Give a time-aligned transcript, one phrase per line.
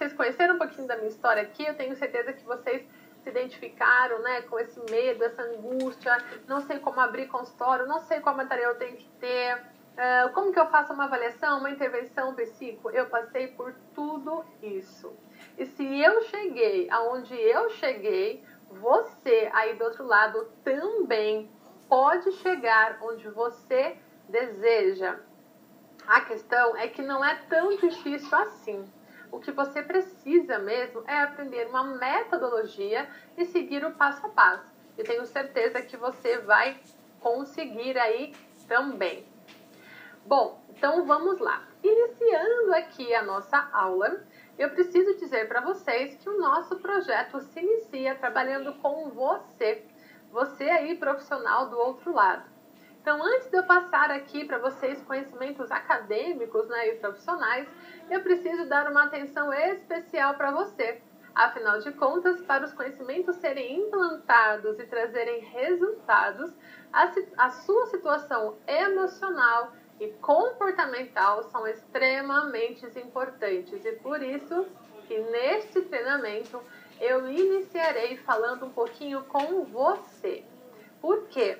[0.00, 2.82] vocês conheceram um pouquinho da minha história aqui, eu tenho certeza que vocês
[3.22, 6.16] se identificaram né, com esse medo, essa angústia,
[6.48, 10.54] não sei como abrir consultório, não sei qual material eu tenho que ter, uh, como
[10.54, 12.88] que eu faço uma avaliação, uma intervenção psico.
[12.88, 15.14] Eu passei por tudo isso.
[15.58, 21.50] E se eu cheguei aonde eu cheguei, você aí do outro lado também
[21.90, 25.20] pode chegar onde você deseja.
[26.06, 28.90] A questão é que não é tão difícil assim.
[29.30, 34.64] O que você precisa mesmo é aprender uma metodologia e seguir o passo a passo.
[34.98, 36.80] E tenho certeza que você vai
[37.20, 38.34] conseguir aí
[38.66, 39.24] também.
[40.26, 41.64] Bom, então vamos lá.
[41.82, 44.22] Iniciando aqui a nossa aula,
[44.58, 49.84] eu preciso dizer para vocês que o nosso projeto se inicia trabalhando com você,
[50.30, 52.49] você aí profissional do outro lado.
[53.00, 57.66] Então, antes de eu passar aqui para vocês conhecimentos acadêmicos né, e profissionais,
[58.10, 61.00] eu preciso dar uma atenção especial para você.
[61.34, 66.52] Afinal de contas, para os conhecimentos serem implantados e trazerem resultados,
[66.92, 73.82] a, a sua situação emocional e comportamental são extremamente importantes.
[73.82, 74.66] E por isso
[75.08, 76.60] que neste treinamento
[77.00, 80.44] eu iniciarei falando um pouquinho com você.
[81.00, 81.58] Por quê?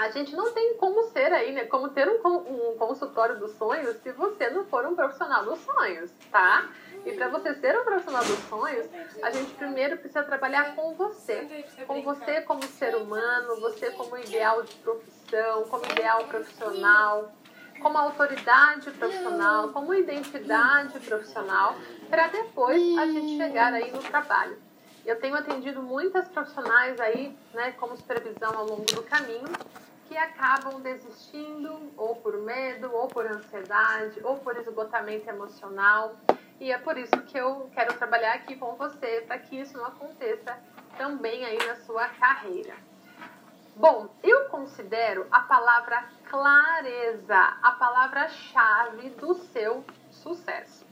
[0.00, 1.66] A gente não tem como ser aí, né?
[1.66, 6.10] Como ter um, um consultório dos sonhos se você não for um profissional dos sonhos,
[6.30, 6.70] tá?
[7.04, 8.86] E para você ser um profissional dos sonhos,
[9.22, 11.64] a gente primeiro precisa trabalhar com você.
[11.86, 17.32] Com você como ser humano, você como ideal de profissão, como ideal profissional,
[17.82, 21.76] como autoridade profissional, como identidade profissional,
[22.08, 24.56] para depois a gente chegar aí no trabalho.
[25.04, 29.48] Eu tenho atendido muitas profissionais aí, né, como supervisão ao longo do caminho,
[30.10, 36.16] que acabam desistindo ou por medo, ou por ansiedade, ou por esgotamento emocional.
[36.58, 39.86] E é por isso que eu quero trabalhar aqui com você, para que isso não
[39.86, 40.58] aconteça
[40.98, 42.74] também aí na sua carreira.
[43.76, 50.84] Bom, eu considero a palavra clareza a palavra-chave do seu sucesso.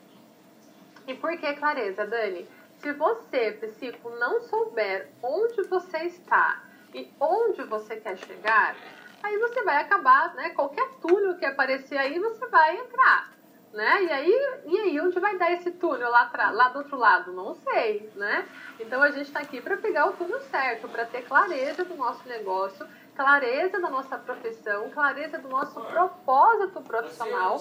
[1.09, 2.49] E por que clareza, Dani?
[2.79, 6.63] Se você, psico, não souber onde você está
[6.95, 8.77] e onde você quer chegar,
[9.23, 10.51] aí você vai acabar, né?
[10.51, 13.37] Qualquer túnel que aparecer aí, você vai entrar.
[13.73, 14.05] Né?
[14.05, 17.33] E aí, e aí, onde vai dar esse túnel lá, lá do outro lado?
[17.33, 18.49] Não sei, né?
[18.81, 22.27] Então a gente está aqui para pegar o túnel certo, para ter clareza do nosso
[22.27, 27.59] negócio, clareza da nossa profissão, clareza do nosso propósito profissional,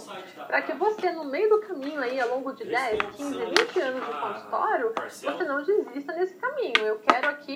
[0.47, 4.05] para que você, no meio do caminho aí, ao longo de 10, 15, 20 anos
[4.05, 6.85] de consultório, você não desista nesse caminho.
[6.85, 7.53] Eu quero aqui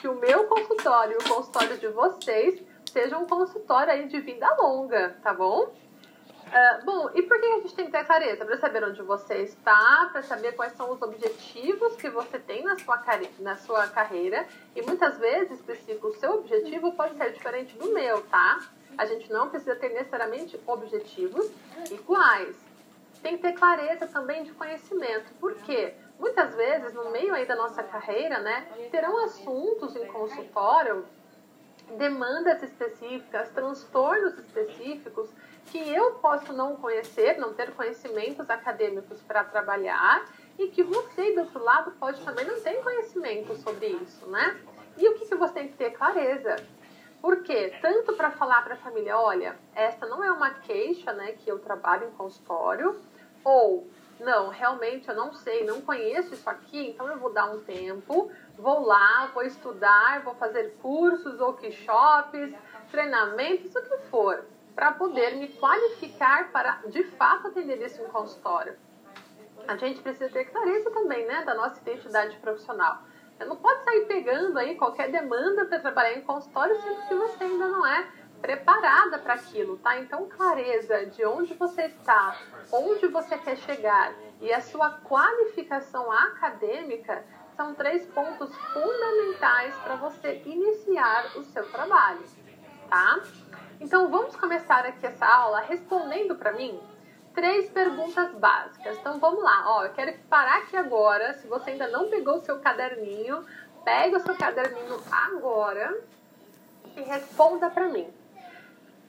[0.00, 4.46] que o meu consultório e o consultório de vocês seja um consultório aí de vida
[4.58, 5.72] longa, tá bom?
[6.50, 8.44] Uh, bom, e por que a gente tem que ter clareza?
[8.44, 12.76] Para saber onde você está, para saber quais são os objetivos que você tem na
[12.76, 13.00] sua,
[13.38, 14.44] na sua carreira.
[14.74, 18.58] E muitas vezes, Priscila, o seu objetivo pode ser diferente do meu, tá?
[18.98, 21.48] A gente não precisa ter necessariamente objetivos
[21.88, 22.56] iguais.
[23.22, 25.32] Tem que ter clareza também de conhecimento.
[25.38, 25.94] Por quê?
[26.18, 31.06] Muitas vezes, no meio aí da nossa carreira, né, terão assuntos em consultório,
[31.96, 35.30] demandas específicas, transtornos específicos
[35.66, 40.28] que eu posso não conhecer, não ter conhecimentos acadêmicos para trabalhar
[40.58, 44.60] e que você, do outro lado, pode também não ter conhecimento sobre isso, né?
[44.96, 46.56] E o que, que você tem que ter clareza?
[47.20, 51.50] Porque tanto para falar para a família, olha, essa não é uma queixa, né, que
[51.50, 52.98] eu trabalho em consultório,
[53.44, 53.88] ou
[54.20, 58.30] não, realmente eu não sei, não conheço isso aqui, então eu vou dar um tempo,
[58.56, 62.54] vou lá, vou estudar, vou fazer cursos, workshops,
[62.90, 64.44] treinamentos, o que for
[64.74, 68.76] para poder me qualificar para de fato atender isso em consultório.
[69.68, 73.02] A gente precisa ter clareza também, né, da nossa identidade profissional.
[73.36, 77.44] Você não pode sair pegando aí qualquer demanda para trabalhar em consultório sendo que você
[77.44, 78.08] ainda não é
[78.40, 79.98] preparada para aquilo, tá?
[79.98, 82.36] Então, clareza de onde você está,
[82.72, 87.24] onde você quer chegar e a sua qualificação acadêmica
[87.56, 92.24] são três pontos fundamentais para você iniciar o seu trabalho,
[92.88, 93.20] tá?
[93.78, 96.80] Então vamos começar aqui essa aula respondendo para mim
[97.34, 98.96] três perguntas básicas.
[98.98, 101.34] Então vamos lá, ó, eu quero parar aqui agora.
[101.34, 103.44] Se você ainda não pegou o seu caderninho,
[103.84, 106.02] pega o seu caderninho agora
[106.96, 108.19] e responda para mim.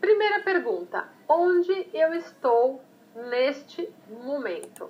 [0.01, 2.81] Primeira pergunta: onde eu estou
[3.15, 4.89] neste momento?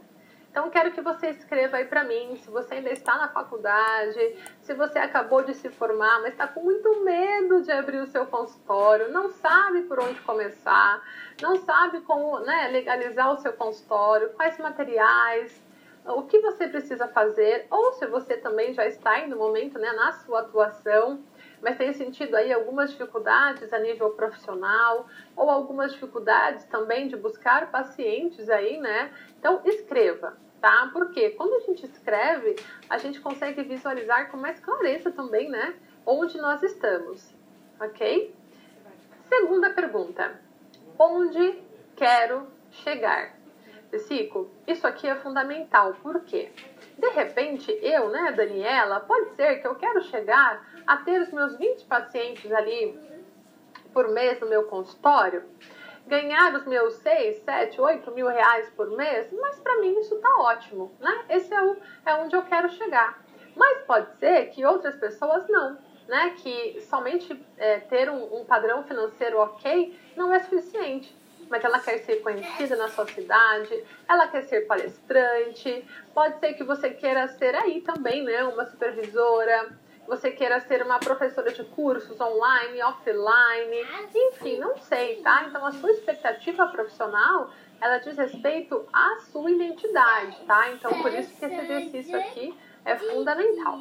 [0.49, 4.73] Então, quero que você escreva aí para mim se você ainda está na faculdade, se
[4.73, 9.11] você acabou de se formar, mas está com muito medo de abrir o seu consultório,
[9.11, 11.01] não sabe por onde começar,
[11.41, 15.61] não sabe como né, legalizar o seu consultório, quais materiais,
[16.05, 19.93] o que você precisa fazer, ou se você também já está aí no momento, né,
[19.93, 21.23] na sua atuação,
[21.61, 27.69] mas tem sentido aí algumas dificuldades a nível profissional, ou algumas dificuldades também de buscar
[27.71, 29.13] pacientes aí, né?
[29.39, 30.89] Então, escreva, tá?
[30.91, 32.55] Porque quando a gente escreve,
[32.89, 35.75] a gente consegue visualizar com mais clareza também, né?
[36.05, 37.33] Onde nós estamos,
[37.79, 38.33] ok?
[39.29, 40.39] Segunda pergunta:
[40.97, 41.61] onde
[41.95, 43.39] quero chegar?
[43.91, 46.51] Psico, isso aqui é fundamental, por quê?
[46.97, 51.57] De repente, eu, né, Daniela, pode ser que eu quero chegar a ter os meus
[51.57, 52.99] 20 pacientes ali
[53.93, 55.43] por mês no meu consultório,
[56.07, 60.29] ganhar os meus 6, 7, 8 mil reais por mês, mas para mim isso tá
[60.39, 61.25] ótimo, né?
[61.29, 63.23] Esse é, o, é onde eu quero chegar.
[63.55, 65.77] Mas pode ser que outras pessoas não,
[66.07, 66.35] né?
[66.37, 71.20] Que somente é, ter um, um padrão financeiro ok não é suficiente
[71.51, 76.63] mas ela quer ser conhecida na sua cidade, ela quer ser palestrante, pode ser que
[76.63, 79.77] você queira ser aí também, né, uma supervisora,
[80.07, 85.43] você queira ser uma professora de cursos online, offline, enfim, não sei, tá?
[85.47, 87.51] Então a sua expectativa profissional,
[87.81, 90.71] ela diz respeito à sua identidade, tá?
[90.71, 93.77] Então por isso que esse exercício aqui é fundamental.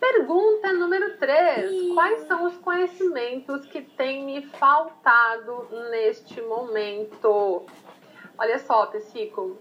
[0.00, 1.92] Pergunta número 3.
[1.92, 7.66] Quais são os conhecimentos que têm me faltado neste momento?
[8.38, 9.58] Olha só, Psico.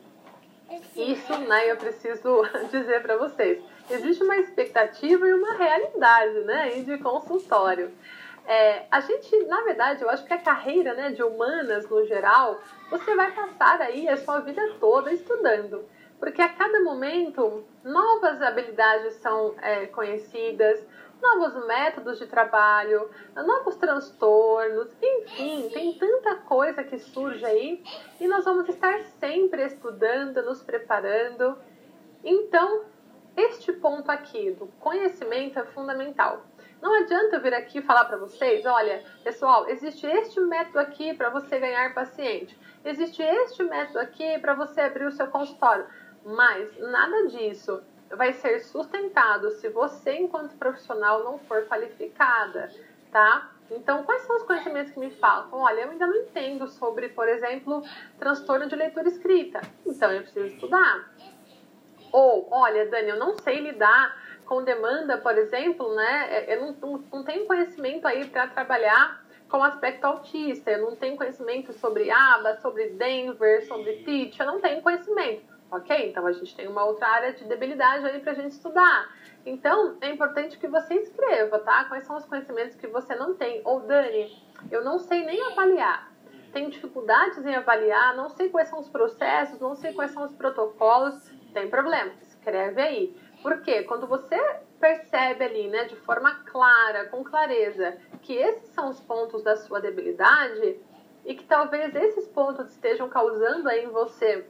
[0.95, 3.62] Isso, né, eu preciso dizer para vocês.
[3.89, 7.91] Existe uma expectativa e uma realidade, né, de consultório.
[8.47, 12.62] É, a gente, na verdade, eu acho que a carreira né, de humanas no geral,
[12.89, 15.86] você vai passar aí a sua vida toda estudando
[16.19, 20.86] porque a cada momento novas habilidades são é, conhecidas,
[21.21, 27.83] novos métodos de trabalho, novos transtornos, enfim, tem tanta coisa que surge aí
[28.19, 31.57] e nós vamos estar sempre estudando, nos preparando.
[32.24, 32.83] Então,
[33.36, 36.45] este ponto aqui do conhecimento é fundamental.
[36.81, 41.30] Não adianta eu vir aqui falar para vocês, olha, pessoal, existe este método aqui para
[41.30, 42.57] você ganhar paciente.
[42.86, 45.86] Existe este método aqui para você abrir o seu consultório.
[46.29, 47.81] Mas nada disso
[48.11, 52.71] vai ser sustentado se você, enquanto profissional, não for qualificada,
[53.11, 53.49] tá?
[53.71, 55.59] Então, quais são os conhecimentos que me faltam?
[55.59, 57.83] Olha, eu ainda não entendo sobre, por exemplo,
[58.19, 59.61] transtorno de leitura escrita.
[59.85, 61.11] Então, eu preciso estudar.
[62.11, 64.15] Ou, olha, Dani, eu não sei lidar
[64.45, 66.45] com demanda, por exemplo, né?
[66.47, 70.69] Eu não, não, não tenho conhecimento aí para trabalhar com aspecto autista.
[70.69, 74.39] Eu não tenho conhecimento sobre ABA, sobre Denver, sobre TEACH.
[74.39, 75.58] Eu não tenho conhecimento.
[75.71, 76.10] Ok?
[76.10, 79.10] Então a gente tem uma outra área de debilidade aí pra gente estudar.
[79.45, 81.86] Então é importante que você escreva, tá?
[81.86, 83.62] Quais são os conhecimentos que você não tem?
[83.63, 84.31] Ou Dani,
[84.71, 86.12] eu não sei nem avaliar.
[86.51, 90.33] Tenho dificuldades em avaliar, não sei quais são os processos, não sei quais são os
[90.33, 91.31] protocolos.
[91.54, 93.15] Tem problema, escreve aí.
[93.42, 94.38] Porque quando você
[94.80, 99.80] percebe ali, né, de forma clara, com clareza, que esses são os pontos da sua
[99.80, 100.80] debilidade
[101.25, 104.48] e que talvez esses pontos estejam causando aí em você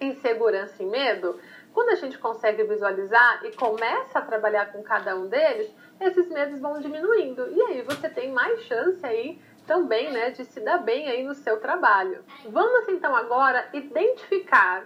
[0.00, 1.38] insegurança e medo,
[1.72, 6.60] quando a gente consegue visualizar e começa a trabalhar com cada um deles, esses medos
[6.60, 7.48] vão diminuindo.
[7.50, 11.34] E aí você tem mais chance aí também, né, de se dar bem aí no
[11.34, 12.24] seu trabalho.
[12.46, 14.84] Vamos então agora identificar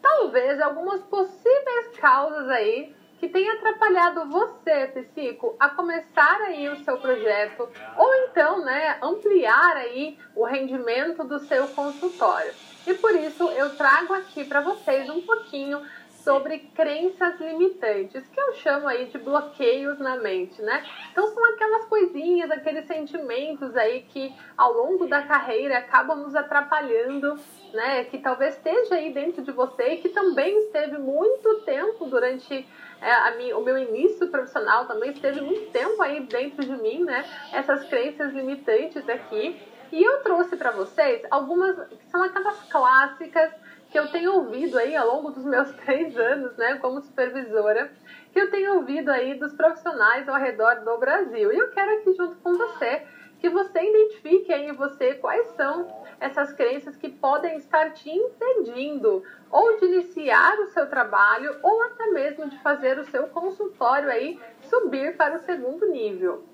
[0.00, 6.96] talvez algumas possíveis causas aí que tenha atrapalhado você, Psico, a começar aí o seu
[6.98, 12.52] projeto ou então, né, ampliar aí o rendimento do seu consultório.
[12.90, 15.80] E por isso eu trago aqui para vocês um pouquinho
[16.24, 20.84] sobre crenças limitantes, que eu chamo aí de bloqueios na mente, né?
[21.12, 27.38] Então são aquelas coisinhas, aqueles sentimentos aí que ao longo da carreira acabam nos atrapalhando,
[27.72, 28.02] né?
[28.06, 32.66] Que talvez esteja aí dentro de você e que também esteve muito tempo durante
[33.00, 37.24] é, a o meu início profissional, também esteve muito tempo aí dentro de mim, né?
[37.52, 39.69] Essas crenças limitantes aqui.
[39.92, 43.52] E eu trouxe para vocês algumas que são aquelas clássicas
[43.90, 47.90] que eu tenho ouvido aí ao longo dos meus três anos, né, como supervisora,
[48.32, 51.52] que eu tenho ouvido aí dos profissionais ao redor do Brasil.
[51.52, 53.02] E eu quero aqui junto com você
[53.40, 55.88] que você identifique aí em você quais são
[56.20, 62.06] essas crenças que podem estar te impedindo ou de iniciar o seu trabalho ou até
[62.08, 66.44] mesmo de fazer o seu consultório aí subir para o segundo nível.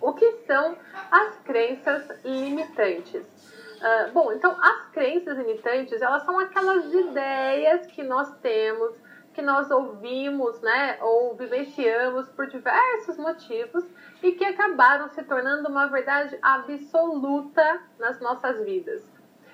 [0.00, 0.76] O que são
[1.10, 3.22] as crenças limitantes?
[3.78, 8.94] Uh, bom, então as crenças limitantes, elas são aquelas ideias que nós temos,
[9.32, 13.84] que nós ouvimos, né, ou vivenciamos por diversos motivos
[14.20, 19.00] e que acabaram se tornando uma verdade absoluta nas nossas vidas.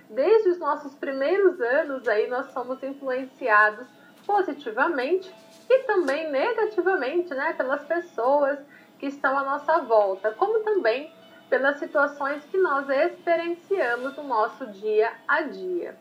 [0.08, 3.86] desde os nossos primeiros anos aí nós somos influenciados
[4.26, 5.34] positivamente
[5.68, 8.58] e também negativamente, né, pelas pessoas
[9.04, 11.12] que estão à nossa volta, como também
[11.50, 15.94] pelas situações que nós experienciamos no nosso dia a dia.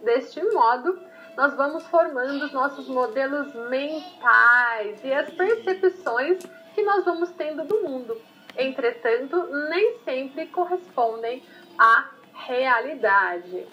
[0.00, 0.96] Deste modo,
[1.36, 6.46] nós vamos formando os nossos modelos mentais e as percepções
[6.76, 8.16] que nós vamos tendo do mundo.
[8.56, 11.42] Entretanto, nem sempre correspondem
[11.76, 13.66] à realidade.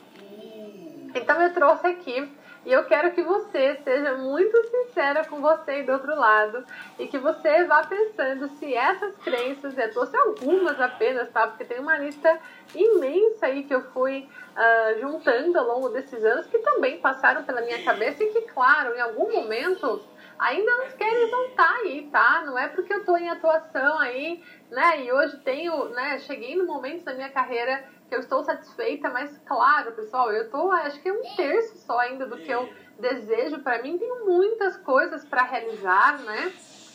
[1.13, 5.94] Então eu trouxe aqui e eu quero que você seja muito sincera com você do
[5.94, 6.63] outro lado
[7.00, 11.48] e que você vá pensando se essas crenças, eu trouxe algumas apenas, tá?
[11.48, 12.39] Porque tem uma lista
[12.75, 17.62] imensa aí que eu fui uh, juntando ao longo desses anos que também passaram pela
[17.62, 20.03] minha cabeça e que, claro, em algum momento
[20.38, 22.44] ainda não querem voltar aí, tá?
[22.46, 25.03] Não é porque eu tô em atuação aí, né?
[25.03, 26.20] E hoje tenho, né?
[26.20, 30.70] Cheguei no momento da minha carreira que eu estou satisfeita, mas claro, pessoal, eu tô,
[30.70, 32.68] acho que é um terço só ainda do que eu
[33.00, 33.98] desejo para mim.
[33.98, 36.51] Tenho muitas coisas para realizar, né?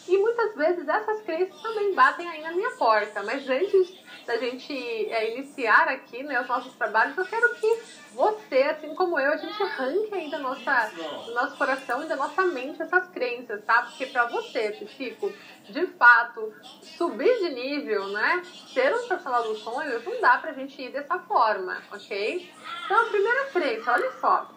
[0.06, 3.22] E muitas vezes essas crenças também batem aí na minha porta.
[3.22, 8.62] Mas antes da gente é, iniciar aqui né, os nossos trabalhos, eu quero que você,
[8.62, 10.90] assim como eu, a gente arranque aí nossa,
[11.24, 13.82] do nosso coração e da nossa mente essas crenças, tá?
[13.82, 15.32] Porque para você, Chico,
[15.68, 16.52] de fato,
[16.82, 18.42] subir de nível, né?
[18.72, 22.52] Ser um profissional dos sonhos, não dá pra gente ir dessa forma, ok?
[22.84, 24.50] Então, a primeira crença, olha só.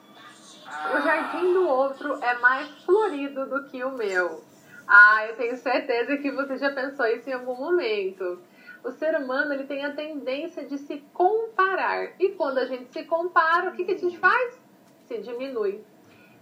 [0.93, 4.43] O jardim do outro é mais florido do que o meu.
[4.87, 8.41] Ah, eu tenho certeza que você já pensou isso em algum momento.
[8.83, 12.13] O ser humano ele tem a tendência de se comparar.
[12.19, 14.59] E quando a gente se compara, o que, que a gente faz?
[15.07, 15.83] Se diminui.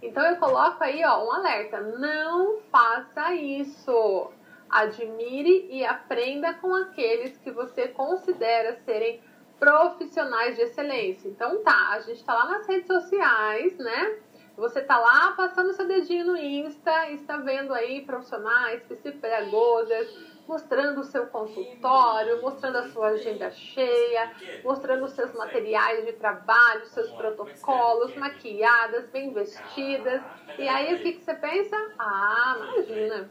[0.00, 4.30] Então eu coloco aí ó, um alerta: não faça isso.
[4.70, 9.20] Admire e aprenda com aqueles que você considera serem
[9.58, 11.28] profissionais de excelência.
[11.28, 14.18] Então tá, a gente tá lá nas redes sociais, né?
[14.56, 20.08] Você tá lá passando seu dedinho no Insta está vendo aí profissionais, psicopedagogas,
[20.48, 24.32] mostrando o seu consultório, mostrando a sua agenda cheia,
[24.64, 30.22] mostrando os seus materiais de trabalho, seus protocolos, maquiadas, bem vestidas.
[30.58, 31.76] E aí o que, que você pensa?
[31.98, 33.30] Ah, imagina.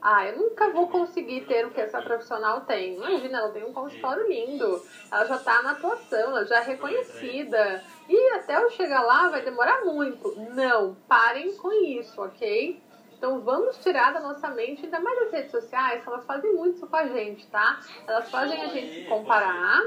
[0.00, 2.96] Ah, eu nunca vou conseguir ter o que essa profissional tem.
[2.96, 7.84] Imagina, ela tem um consultório lindo, ela já está na atuação, ela já é reconhecida.
[8.08, 10.34] E até eu chegar lá vai demorar muito.
[10.54, 12.82] Não, parem com isso, ok?
[13.22, 16.88] Então vamos tirar da nossa mente, ainda mais as redes sociais, elas fazem muito isso
[16.88, 17.78] com a gente, tá?
[18.04, 19.80] Elas fazem a gente se comparar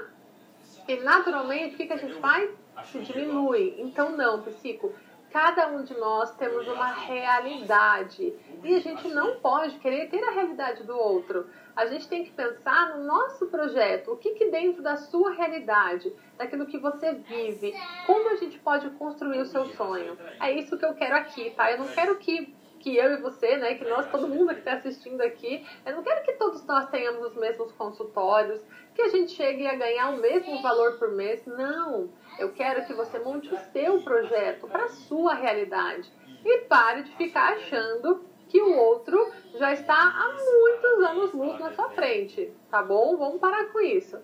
[0.88, 2.50] e naturalmente o que, que a gente faz?
[2.86, 3.76] Se diminui.
[3.78, 4.94] Então não, psico.
[5.34, 10.32] Cada um de nós temos uma realidade e a gente não pode querer ter a
[10.32, 11.46] realidade do outro.
[11.76, 16.10] A gente tem que pensar no nosso projeto, o que, que dentro da sua realidade,
[16.38, 17.74] daquilo que você vive,
[18.06, 20.18] como a gente pode construir o seu sonho.
[20.40, 21.70] É isso que eu quero aqui, tá?
[21.70, 24.74] Eu não quero que que eu e você, né, que nós, todo mundo que está
[24.74, 28.62] assistindo aqui, eu não quero que todos nós tenhamos os mesmos consultórios,
[28.94, 31.44] que a gente chegue a ganhar o mesmo valor por mês.
[31.48, 36.08] Não, eu quero que você monte o seu projeto para a sua realidade
[36.46, 39.18] e pare de ficar achando que o outro
[39.56, 43.18] já está há muitos anos luz na sua frente, tá bom?
[43.18, 44.20] Vamos parar com isso.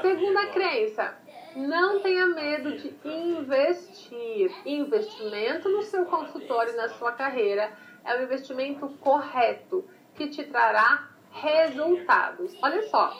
[0.00, 1.18] Segunda crença,
[1.54, 4.50] não tenha medo de investir.
[4.64, 7.70] Investimento no seu consultório e na sua carreira
[8.04, 12.56] é o investimento correto que te trará resultados.
[12.62, 13.16] Olha só,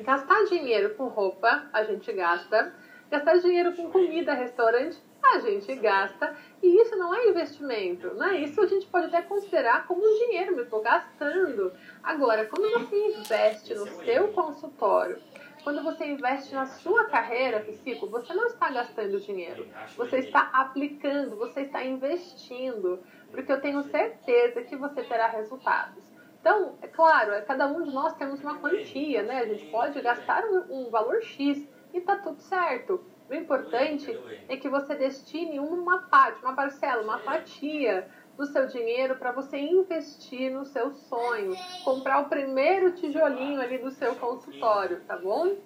[0.00, 2.74] gastar dinheiro com roupa, a gente gasta.
[3.10, 6.36] Gastar dinheiro com comida, restaurante, a gente gasta.
[6.62, 8.38] E isso não é investimento, né?
[8.40, 11.72] Isso a gente pode até considerar como um dinheiro, me estou gastando.
[12.02, 15.18] Agora, quando você investe no seu consultório,
[15.64, 19.66] quando você investe na sua carreira, psico, você não está gastando dinheiro.
[19.96, 23.00] Você está aplicando, você está investindo
[23.30, 26.02] porque eu tenho certeza que você terá resultados.
[26.40, 29.40] Então, é claro, é, cada um de nós temos uma quantia, né?
[29.40, 33.04] A gente pode gastar um, um valor X e tá tudo certo.
[33.28, 34.18] O importante
[34.48, 38.08] é que você destine uma parte, uma parcela, uma fatia
[38.38, 41.54] do seu dinheiro para você investir no seu sonho,
[41.84, 45.56] comprar o primeiro tijolinho ali do seu consultório, tá bom?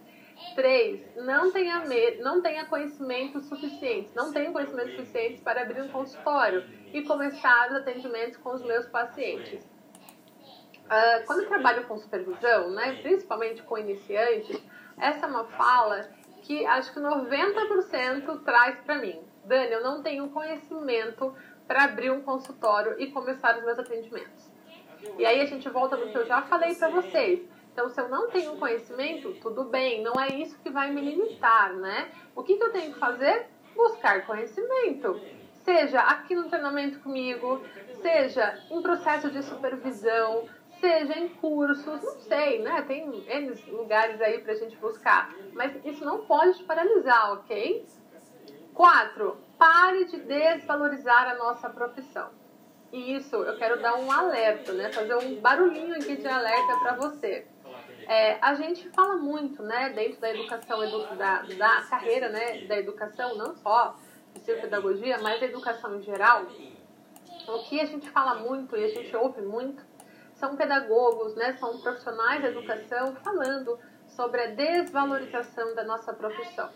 [0.54, 1.16] 3.
[1.16, 1.84] Não tenha,
[2.20, 4.12] não tenha conhecimentos suficientes.
[4.14, 8.86] Não tenho conhecimentos suficientes para abrir um consultório e começar os atendimentos com os meus
[8.86, 9.64] pacientes.
[10.84, 14.62] Uh, quando eu trabalho com supervisão, né, principalmente com iniciantes,
[14.98, 16.10] essa é uma fala
[16.42, 19.22] que acho que 90% traz para mim.
[19.44, 21.34] Dani, eu não tenho conhecimento
[21.66, 24.52] para abrir um consultório e começar os meus atendimentos.
[25.18, 27.40] E aí a gente volta no que eu já falei para vocês
[27.72, 31.72] Então, se eu não tenho conhecimento, tudo bem, não é isso que vai me limitar,
[31.74, 32.10] né?
[32.36, 33.46] O que, que eu tenho que fazer?
[33.74, 35.18] Buscar conhecimento.
[35.64, 37.62] Seja aqui no treinamento comigo,
[38.00, 40.48] seja em processo de supervisão,
[40.80, 42.82] seja em cursos, não sei, né?
[42.82, 45.32] Tem N lugares aí pra gente buscar.
[45.52, 47.86] Mas isso não pode te paralisar, ok?
[48.74, 52.30] Quatro, pare de desvalorizar a nossa profissão.
[52.92, 54.92] E isso eu quero dar um alerta, né?
[54.92, 57.46] Fazer um barulhinho aqui de alerta para você.
[58.08, 62.76] É, a gente fala muito, né, dentro da educação, edu da, da carreira, né, da
[62.76, 63.96] educação, não só
[64.34, 66.46] de pedagogia, mas da educação em geral.
[67.48, 69.84] O que a gente fala muito e a gente ouve muito
[70.34, 76.68] são pedagogos, né, são profissionais da educação falando sobre a desvalorização da nossa profissão.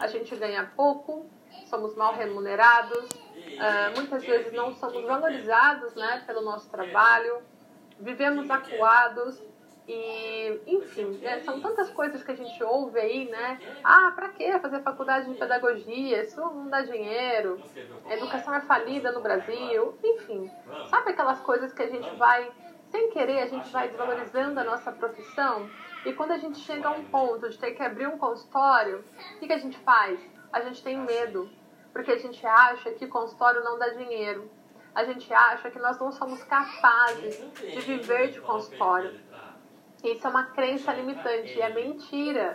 [0.00, 1.26] A gente ganha pouco,
[1.66, 7.42] somos mal remunerados, uh, muitas vezes não somos valorizados né, pelo nosso trabalho,
[7.98, 9.40] vivemos acuados
[9.88, 13.60] e, enfim, né, são tantas coisas que a gente ouve aí, né?
[13.84, 16.22] Ah, pra que fazer faculdade de pedagogia?
[16.22, 17.62] Isso não dá dinheiro.
[18.04, 19.96] A educação é falida no Brasil.
[20.02, 20.50] Enfim,
[20.90, 22.50] sabe aquelas coisas que a gente vai,
[22.90, 25.70] sem querer, a gente vai desvalorizando a nossa profissão?
[26.04, 29.04] E quando a gente chega a um ponto de ter que abrir um consultório,
[29.36, 30.18] o que, que a gente faz?
[30.52, 31.48] A gente tem medo,
[31.92, 34.50] porque a gente acha que consultório não dá dinheiro.
[34.92, 39.20] A gente acha que nós não somos capazes de viver de consultório.
[40.06, 42.54] Isso é uma crença limitante e é mentira.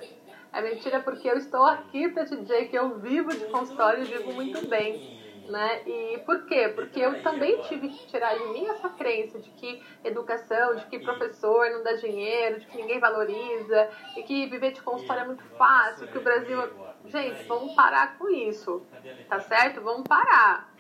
[0.53, 4.05] É mentira porque eu estou aqui para te dizer que eu vivo de consultório e
[4.05, 5.20] vivo muito bem.
[5.50, 5.81] Né?
[5.86, 6.70] E por quê?
[6.74, 11.00] Porque eu também tive que tirar de mim essa crença de que educação, de que
[11.00, 15.43] professor não dá dinheiro, de que ninguém valoriza, e que viver de consultório é muito
[15.58, 16.58] fácil, que o Brasil.
[17.05, 18.86] Gente, vamos parar com isso,
[19.27, 19.81] tá certo?
[19.81, 20.72] Vamos parar.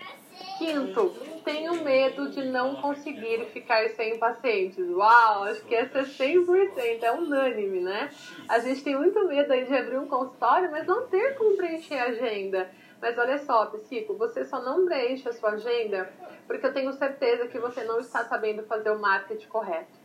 [0.57, 4.87] Quinto, tenho medo de não conseguir ficar sem pacientes.
[4.89, 8.09] Uau, acho que essa é 100%, é unânime, né?
[8.47, 11.97] A gente tem muito medo aí de abrir um consultório, mas não ter como preencher
[11.97, 12.69] a agenda.
[13.01, 16.11] Mas olha só, Psico, você só não preenche a sua agenda
[16.45, 20.01] porque eu tenho certeza que você não está sabendo fazer o marketing correto.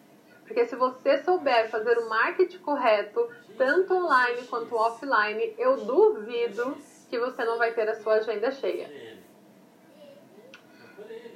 [0.46, 6.76] Porque se você souber fazer o marketing correto, tanto online quanto offline, eu duvido
[7.10, 8.88] que você não vai ter a sua agenda cheia.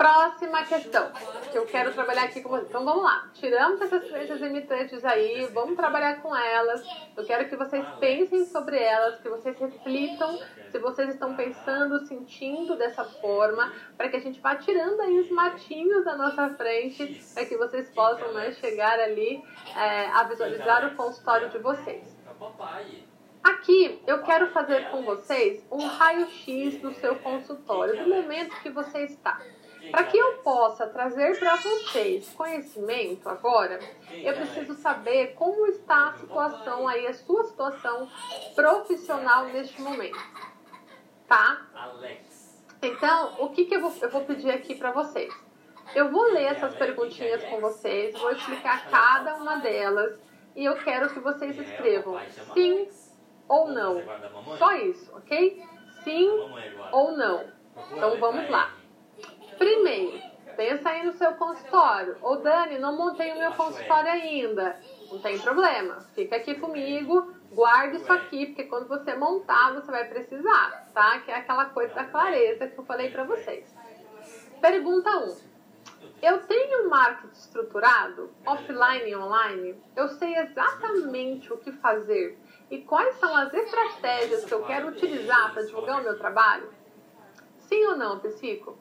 [0.01, 1.13] Próxima questão,
[1.53, 2.71] que eu quero trabalhar aqui com vocês.
[2.71, 3.29] Então vamos lá.
[3.35, 6.83] Tiramos essas crenças limitantes aí, vamos trabalhar com elas.
[7.15, 10.39] Eu quero que vocês pensem sobre elas, que vocês reflitam
[10.71, 15.31] se vocês estão pensando, sentindo dessa forma, para que a gente vá tirando aí os
[15.31, 19.45] matinhos da nossa frente, para que vocês possam né, chegar ali
[19.77, 22.17] é, a visualizar o consultório de vocês.
[23.43, 29.05] Aqui eu quero fazer com vocês um raio-x do seu consultório, do momento que você
[29.05, 29.39] está.
[29.91, 33.79] Para que eu possa trazer para vocês conhecimento agora,
[34.13, 38.09] eu preciso saber como está a situação aí, a sua situação
[38.55, 40.19] profissional neste momento.
[41.27, 41.67] Tá?
[42.83, 45.33] Então, o que, que eu, vou, eu vou pedir aqui para vocês?
[45.95, 50.19] Eu vou ler essas perguntinhas com vocês, vou explicar cada uma delas
[50.55, 52.19] e eu quero que vocês escrevam
[52.55, 52.89] sim
[53.49, 54.03] ou não.
[54.57, 55.63] Só isso, ok?
[56.05, 56.31] Sim
[56.93, 57.45] ou não.
[57.93, 58.80] Então vamos lá.
[59.61, 60.19] Primeiro,
[60.57, 62.17] pensa aí no seu consultório.
[62.23, 64.81] Ô Dani, não montei o meu consultório ainda.
[65.13, 65.99] Não tem problema.
[66.15, 71.19] Fica aqui comigo, guarde isso aqui, porque quando você montar, você vai precisar, tá?
[71.19, 73.67] Que é aquela coisa da clareza que eu falei para vocês.
[74.63, 75.29] Pergunta 1.
[75.29, 75.37] Um.
[76.23, 79.77] Eu tenho um marketing estruturado, offline e online?
[79.95, 82.39] Eu sei exatamente o que fazer
[82.71, 86.73] e quais são as estratégias que eu quero utilizar para divulgar o meu trabalho?
[87.59, 88.80] Sim ou não, Psico?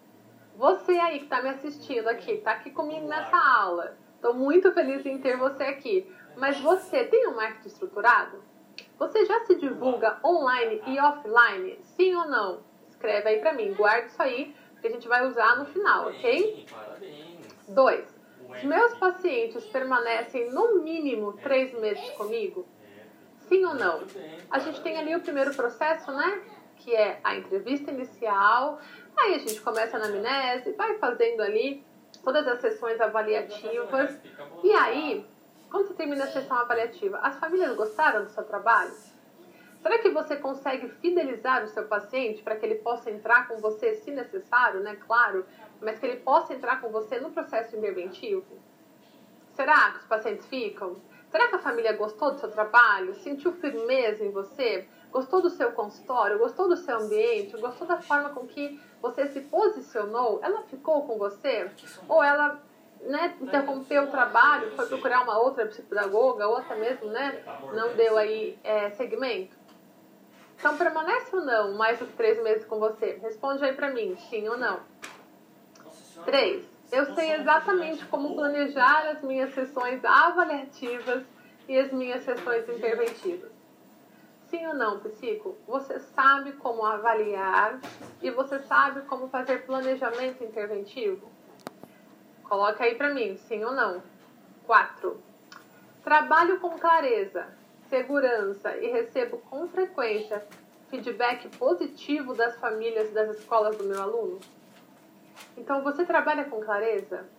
[0.59, 3.97] Você aí que está me assistindo aqui, está aqui comigo nessa aula.
[4.15, 6.13] Estou muito feliz em ter você aqui.
[6.35, 8.43] Mas você tem um marketing estruturado?
[8.97, 11.79] Você já se divulga online e offline?
[11.81, 12.59] Sim ou não?
[12.89, 13.73] Escreve aí para mim.
[13.73, 16.65] Guarde isso aí, que a gente vai usar no final, ok?
[17.69, 18.13] Dois.
[18.49, 22.67] Os meus pacientes permanecem no mínimo três meses comigo?
[23.47, 24.01] Sim ou não?
[24.51, 26.41] A gente tem ali o primeiro processo, né?
[26.75, 28.79] Que é a entrevista inicial,
[29.21, 31.85] Aí a gente começa na amnese, vai fazendo ali
[32.23, 34.17] todas as sessões avaliativas.
[34.63, 35.25] E aí,
[35.69, 38.93] quando você termina a sessão avaliativa, as famílias gostaram do seu trabalho?
[39.81, 43.95] Será que você consegue fidelizar o seu paciente para que ele possa entrar com você,
[43.95, 44.97] se necessário, né?
[45.07, 45.45] Claro,
[45.81, 48.45] mas que ele possa entrar com você no processo interventivo?
[49.53, 50.97] Será que os pacientes ficam?
[51.29, 53.15] Será que a família gostou do seu trabalho?
[53.15, 54.87] Sentiu firmeza em você?
[55.11, 56.39] Gostou do seu consultório?
[56.39, 57.57] Gostou do seu ambiente?
[57.57, 60.39] Gostou da forma com que você se posicionou?
[60.43, 61.69] Ela ficou com você?
[62.07, 62.61] Ou ela
[63.01, 68.17] né, interrompeu o trabalho, foi procurar uma outra psicopedagoga, ou até mesmo, né, não deu
[68.17, 69.57] aí é, segmento?
[70.57, 73.17] Então, permanece ou não mais que três meses com você?
[73.21, 74.81] Responde aí pra mim, sim ou não.
[76.25, 76.65] Três.
[76.91, 81.23] Eu sei exatamente como planejar as minhas sessões avaliativas
[81.67, 83.58] e as minhas sessões interventivas.
[84.49, 85.55] Sim ou não, psico?
[85.67, 87.79] Você sabe como avaliar
[88.19, 91.29] e você sabe como fazer planejamento interventivo?
[92.43, 94.01] Coloca aí para mim, sim ou não.
[94.65, 95.21] 4.
[96.03, 97.47] Trabalho com clareza,
[97.89, 100.43] segurança e recebo com frequência
[100.89, 104.39] feedback positivo das famílias das escolas do meu aluno?
[105.55, 107.29] Então você trabalha com clareza,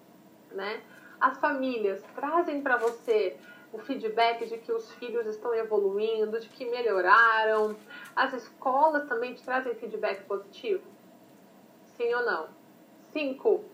[0.53, 0.81] né?
[1.21, 3.37] As famílias trazem para você
[3.73, 7.77] o feedback de que os filhos estão evoluindo, de que melhoraram.
[8.15, 10.83] As escolas também te trazem feedback positivo?
[11.97, 12.49] Sim ou não?
[13.13, 13.65] 5.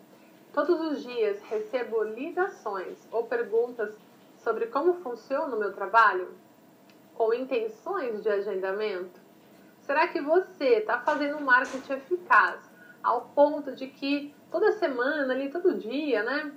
[0.52, 3.94] Todos os dias recebo ligações ou perguntas
[4.38, 6.34] sobre como funciona o meu trabalho?
[7.14, 9.20] Com intenções de agendamento?
[9.80, 12.60] Será que você está fazendo um marketing eficaz
[13.02, 16.52] ao ponto de que toda semana, ali, todo dia, né?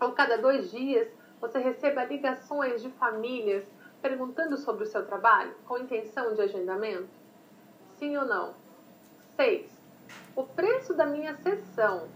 [0.00, 1.08] Ou cada dois dias,
[1.40, 3.64] você receba ligações de famílias
[4.02, 7.08] perguntando sobre o seu trabalho com intenção de agendamento?
[7.98, 8.54] Sim ou não?
[9.36, 9.70] 6.
[10.36, 12.08] O preço da minha sessão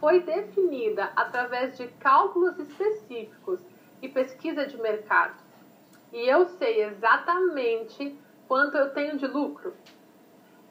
[0.00, 3.60] foi definida através de cálculos específicos
[4.00, 5.40] e pesquisa de mercado.
[6.12, 8.18] E eu sei exatamente
[8.48, 9.74] quanto eu tenho de lucro.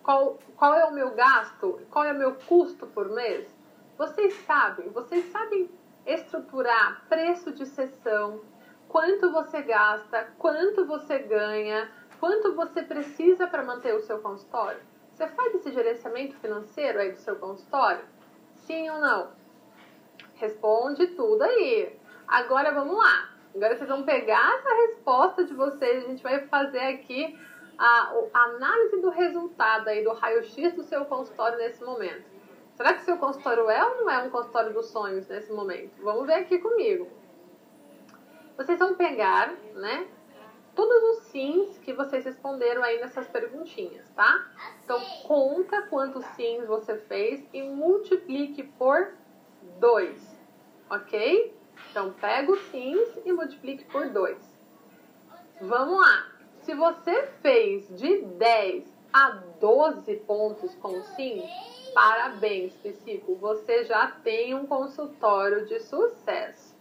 [0.03, 1.79] Qual, qual é o meu gasto?
[1.89, 3.47] Qual é o meu custo por mês?
[3.97, 5.69] Vocês sabem, vocês sabem
[6.05, 8.41] estruturar preço de sessão,
[8.87, 14.81] quanto você gasta, quanto você ganha, quanto você precisa para manter o seu consultório?
[15.13, 18.03] Você faz esse gerenciamento financeiro aí do seu consultório?
[18.55, 19.31] Sim ou não?
[20.35, 21.95] Responde tudo aí.
[22.27, 23.29] Agora vamos lá.
[23.53, 26.03] Agora vocês vão pegar essa resposta de vocês.
[26.03, 27.37] A gente vai fazer aqui
[27.77, 32.30] a, a análise do resultado aí do raio-x do seu consultório nesse momento.
[32.81, 36.01] Será que seu consultório é ou não é um consultório dos sonhos nesse momento?
[36.01, 37.07] Vamos ver aqui comigo.
[38.57, 40.07] Vocês vão pegar, né,
[40.73, 44.49] todos os sims que vocês responderam aí nessas perguntinhas, tá?
[44.83, 49.13] Então, conta quantos sims você fez e multiplique por
[49.79, 50.39] 2,
[50.89, 51.55] ok?
[51.91, 54.39] Então, pega os sims e multiplique por 2.
[55.61, 56.31] Vamos lá.
[56.63, 61.43] Se você fez de 10 a 12 pontos com sim,
[61.93, 63.35] parabéns, psico.
[63.35, 66.75] Você já tem um consultório de sucesso.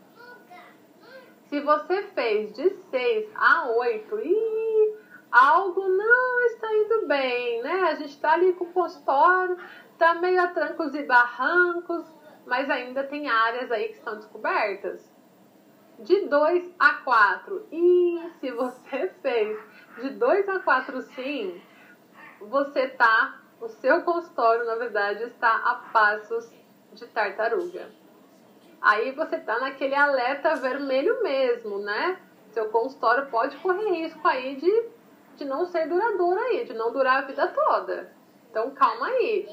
[1.49, 4.96] Se você fez de 6 a 8 e
[5.33, 7.83] algo não está indo bem, né?
[7.90, 9.57] A gente está ali com o consultório,
[9.99, 12.05] tá meio a trancos e barrancos,
[12.46, 15.11] mas ainda tem áreas aí que estão descobertas.
[15.99, 17.66] De 2 a 4.
[17.73, 19.59] E se você fez
[20.01, 21.61] de 2 a 4 sim,
[22.40, 26.51] você tá, o seu consultório, na verdade, está a passos
[26.92, 27.90] de tartaruga.
[28.81, 32.18] Aí você tá naquele alerta vermelho mesmo, né?
[32.53, 34.85] Seu consultório pode correr risco aí de,
[35.37, 38.12] de não ser duradouro aí, de não durar a vida toda.
[38.51, 39.46] Então calma aí.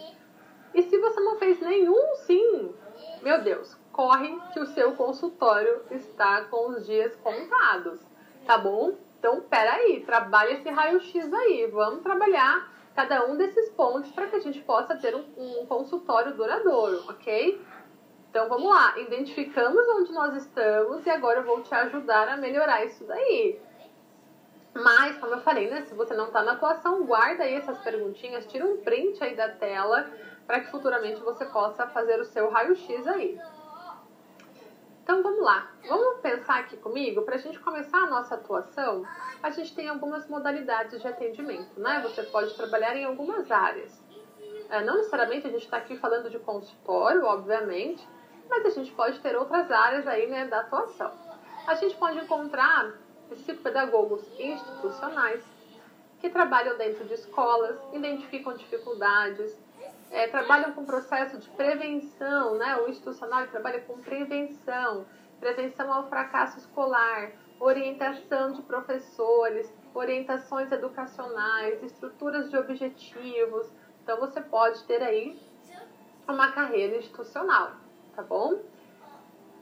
[0.74, 2.74] E se você não fez nenhum sim,
[3.22, 8.00] meu Deus, corre que o seu consultório está com os dias contados,
[8.46, 8.96] tá bom?
[9.20, 11.68] Então, peraí, trabalha esse raio-x aí.
[11.68, 16.34] Vamos trabalhar cada um desses pontos para que a gente possa ter um, um, consultório
[16.34, 17.62] duradouro, ok?
[18.28, 18.98] Então, vamos lá.
[18.98, 23.62] Identificamos onde nós estamos e agora eu vou te ajudar a melhorar isso daí.
[24.74, 25.84] Mas, como eu falei, né?
[25.84, 29.50] Se você não está na atuação, guarda aí essas perguntinhas, tira um print aí da
[29.50, 30.10] tela
[30.48, 33.40] para que futuramente você possa fazer o seu raio-x aí.
[35.08, 39.08] Então vamos lá, vamos pensar aqui comigo, para a gente começar a nossa atuação,
[39.42, 42.02] a gente tem algumas modalidades de atendimento, né?
[42.04, 44.04] Você pode trabalhar em algumas áreas.
[44.70, 48.06] É, não necessariamente a gente está aqui falando de consultório, obviamente,
[48.50, 51.14] mas a gente pode ter outras áreas aí né, da atuação.
[51.66, 52.92] A gente pode encontrar
[53.30, 55.42] psicopedagogos institucionais
[56.20, 59.58] que trabalham dentro de escolas, identificam dificuldades,
[60.12, 62.78] é, trabalham com processo de prevenção, né?
[62.78, 65.06] O institucional trabalha com prevenção,
[65.40, 73.70] prevenção ao fracasso escolar, orientação de professores, orientações educacionais, estruturas de objetivos.
[74.04, 75.40] Então você pode ter aí
[76.28, 77.72] uma carreira institucional,
[78.16, 78.62] tá bom?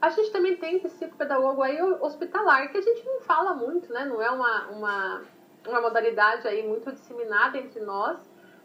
[0.00, 4.04] A gente também tem psicopedagogo aí hospitalar, que a gente não fala muito, né?
[4.04, 5.24] Não é uma, uma,
[5.66, 8.18] uma modalidade aí muito disseminada entre nós,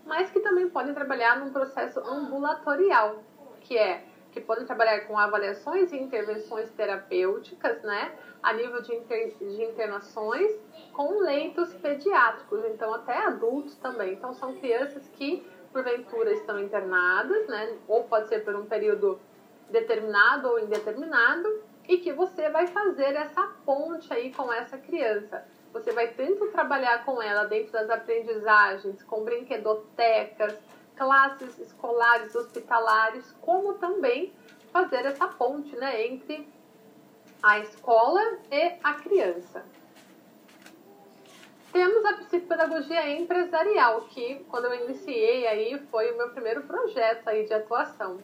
[0.05, 3.23] mas que também podem trabalhar num processo ambulatorial,
[3.61, 9.35] que é que podem trabalhar com avaliações e intervenções terapêuticas, né, a nível de, inter,
[9.37, 10.51] de internações,
[10.93, 14.13] com leitos pediátricos, então até adultos também.
[14.13, 19.19] Então são crianças que porventura estão internadas, né, ou pode ser por um período
[19.69, 25.45] determinado ou indeterminado, e que você vai fazer essa ponte aí com essa criança.
[25.73, 30.57] Você vai tanto trabalhar com ela dentro das aprendizagens, com brinquedotecas,
[30.95, 34.33] classes escolares, hospitalares, como também
[34.71, 36.47] fazer essa ponte né, entre
[37.41, 39.65] a escola e a criança.
[41.71, 47.45] Temos a psicopedagogia empresarial, que quando eu iniciei aí foi o meu primeiro projeto aí
[47.45, 48.19] de atuação.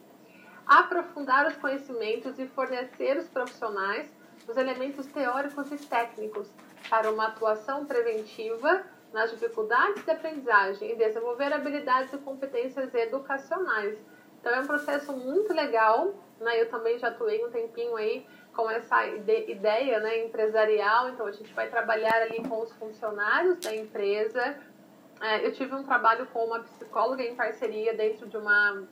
[0.66, 4.06] Aprofundar os conhecimentos e fornecer os profissionais
[4.46, 6.50] os elementos teóricos e técnicos
[6.88, 13.98] para uma atuação preventiva nas dificuldades de aprendizagem e desenvolver habilidades e competências educacionais.
[14.40, 16.60] Então é um processo muito legal, né?
[16.60, 21.52] Eu também já atuei um tempinho aí com essa ideia né, empresarial, então a gente
[21.54, 24.58] vai trabalhar ali com os funcionários da empresa.
[25.20, 28.82] É, eu tive um trabalho com uma psicóloga em parceria dentro de, uma,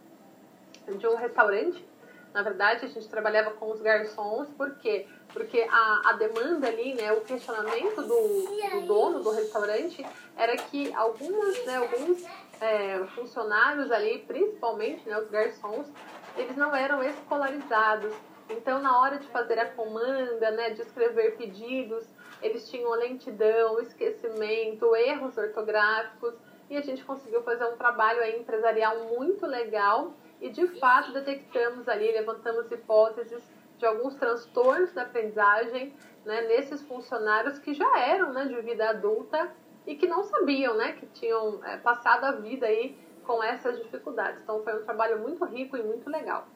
[0.87, 1.85] de um restaurante.
[2.33, 5.07] Na verdade, a gente trabalhava com os garçons, por quê?
[5.37, 10.03] Porque a, a demanda ali, né, o questionamento do, do dono do restaurante
[10.35, 12.25] era que algumas, né, alguns
[12.59, 15.93] é, funcionários ali, principalmente né, os garçons,
[16.39, 18.15] eles não eram escolarizados.
[18.49, 22.07] Então, na hora de fazer a comanda, né, de escrever pedidos,
[22.41, 26.33] eles tinham lentidão, esquecimento, erros ortográficos,
[26.71, 31.87] e a gente conseguiu fazer um trabalho aí empresarial muito legal e de fato detectamos
[31.87, 33.43] ali, levantamos hipóteses
[33.79, 39.51] de alguns transtornos da aprendizagem né, nesses funcionários que já eram né, de vida adulta
[39.87, 44.41] e que não sabiam, né, que tinham é, passado a vida aí com essas dificuldades.
[44.43, 46.47] Então foi um trabalho muito rico e muito legal.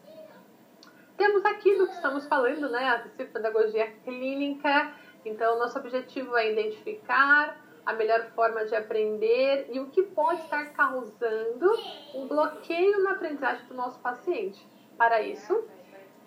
[1.16, 4.92] Temos aqui do que estamos falando, né, a psicopedagogia clínica.
[5.24, 10.72] Então nosso objetivo é identificar a melhor forma de aprender e o que pode estar
[10.72, 11.70] causando
[12.14, 14.66] um bloqueio na aprendizagem do nosso paciente.
[14.96, 15.64] Para isso,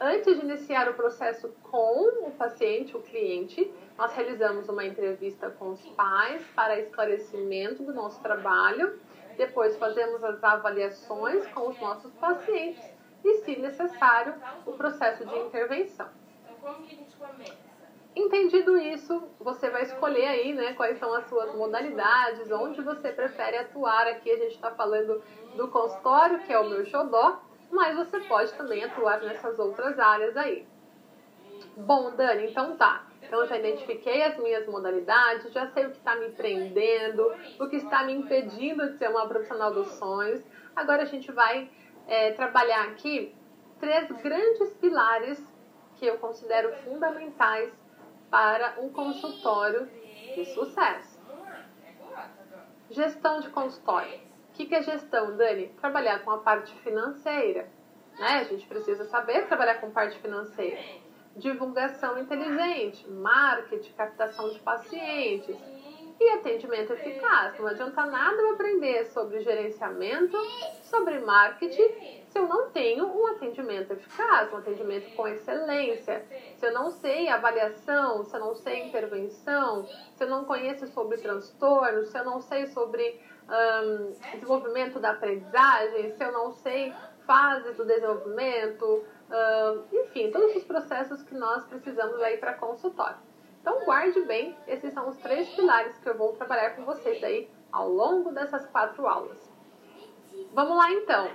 [0.05, 5.69] Antes de iniciar o processo com o paciente, o cliente, nós realizamos uma entrevista com
[5.69, 8.99] os pais para esclarecimento do nosso trabalho.
[9.37, 12.83] Depois fazemos as avaliações com os nossos pacientes
[13.23, 14.33] e, se necessário,
[14.65, 16.09] o processo de intervenção.
[18.13, 23.55] Entendido isso, você vai escolher aí, né, quais são as suas modalidades, onde você prefere
[23.55, 24.05] atuar.
[24.07, 25.23] Aqui a gente está falando
[25.55, 27.41] do consultório, que é o meu xodó,
[27.73, 30.65] mas você pode também atuar nessas outras áreas aí.
[31.75, 33.07] Bom, Dani, então tá.
[33.23, 37.67] Então eu já identifiquei as minhas modalidades, já sei o que está me prendendo, o
[37.67, 40.43] que está me impedindo de ser uma profissional dos sonhos.
[40.75, 41.69] Agora a gente vai
[42.07, 43.35] é, trabalhar aqui
[43.79, 45.43] três grandes pilares
[45.95, 47.73] que eu considero fundamentais
[48.29, 49.89] para um consultório
[50.35, 51.19] de sucesso.
[52.91, 54.32] Gestão de consultório.
[54.53, 55.69] O que, que é gestão, Dani?
[55.81, 57.67] Trabalhar com a parte financeira.
[58.19, 58.27] Né?
[58.27, 60.79] A gente precisa saber trabalhar com parte financeira.
[61.35, 65.57] Divulgação inteligente, marketing, captação de pacientes
[66.19, 67.57] e atendimento eficaz.
[67.57, 70.37] Não adianta nada eu aprender sobre gerenciamento,
[70.83, 76.23] sobre marketing, se eu não tenho um atendimento eficaz, um atendimento com excelência.
[76.57, 81.17] Se eu não sei avaliação, se eu não sei intervenção, se eu não conheço sobre
[81.17, 86.93] transtornos, se eu não sei sobre um, desenvolvimento da aprendizagem, se eu não sei
[87.25, 93.17] fases do desenvolvimento, um, enfim, todos os processos que nós precisamos aí para consultório.
[93.61, 97.49] Então guarde bem, esses são os três pilares que eu vou trabalhar com vocês aí
[97.71, 99.39] ao longo dessas quatro aulas.
[100.53, 101.29] Vamos lá então.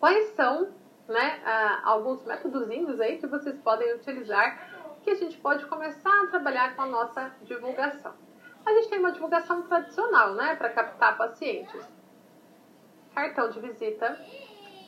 [0.00, 0.72] Quais são
[1.06, 1.40] né,
[1.84, 4.70] alguns métodos aí que vocês podem utilizar
[5.02, 8.14] que a gente pode começar a trabalhar com a nossa divulgação?
[8.64, 11.80] A gente tem uma divulgação tradicional, né, para captar pacientes.
[13.14, 14.18] Cartão de visita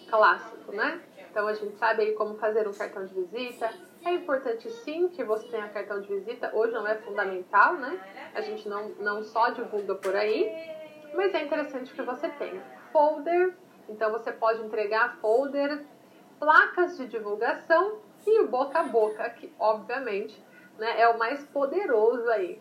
[0.08, 1.02] clássico, né?
[1.30, 3.68] Então a gente sabe aí como fazer um cartão de visita.
[4.04, 6.50] É importante sim que você tenha cartão de visita.
[6.54, 8.00] Hoje não é fundamental, né?
[8.34, 10.48] A gente não, não só divulga por aí,
[11.14, 12.62] mas é interessante que você tenha.
[12.92, 13.54] Folder,
[13.88, 15.84] então você pode entregar folder,
[16.38, 20.40] placas de divulgação e o boca a boca, que obviamente
[20.78, 22.60] né, é o mais poderoso aí.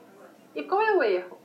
[0.56, 1.38] E qual é o erro?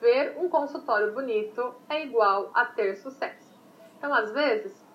[0.00, 3.60] Ver um consultório bonito é igual a ter sucesso.
[3.98, 4.86] Então, às vezes,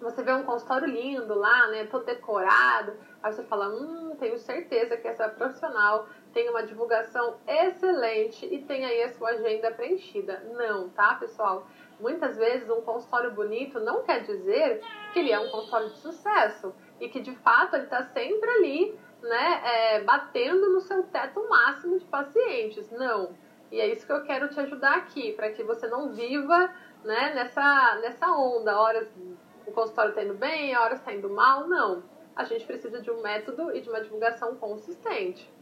[0.00, 4.96] você vê um consultório lindo lá, né, todo decorado, aí você fala, hum, tenho certeza
[4.96, 10.40] que essa profissional tem uma divulgação excelente e tem aí a sua agenda preenchida.
[10.54, 11.66] Não, tá, pessoal?
[11.98, 16.72] Muitas vezes um consultório bonito não quer dizer que ele é um consultório de sucesso
[17.00, 21.98] e que de fato ele está sempre ali, né, é, batendo no seu teto máximo
[21.98, 22.90] de pacientes.
[22.90, 23.34] Não.
[23.70, 26.72] E é isso que eu quero te ajudar aqui, para que você não viva
[27.04, 28.78] né, nessa, nessa onda.
[28.78, 29.08] Horas
[29.66, 31.66] o consultório está indo bem, horas está indo mal.
[31.66, 32.02] Não.
[32.34, 35.52] A gente precisa de um método e de uma divulgação consistente.